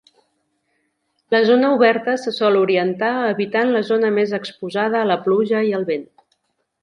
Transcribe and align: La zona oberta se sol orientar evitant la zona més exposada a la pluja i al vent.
La 1.35 1.41
zona 1.49 1.69
oberta 1.73 2.15
se 2.21 2.33
sol 2.37 2.57
orientar 2.61 3.11
evitant 3.33 3.73
la 3.75 3.83
zona 3.91 4.11
més 4.17 4.33
exposada 4.41 4.99
a 5.03 5.11
la 5.11 5.19
pluja 5.27 5.61
i 5.71 5.77
al 5.81 5.89
vent. 5.91 6.09